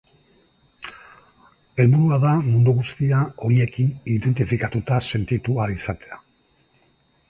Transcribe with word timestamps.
Helburua 1.83 2.19
da 2.25 2.33
mundu 2.47 2.75
guztia 2.79 3.21
horiekin 3.45 3.95
identifikatuta 4.17 5.03
sentitu 5.13 5.61
ahal 5.63 5.81
izatea. 5.81 6.25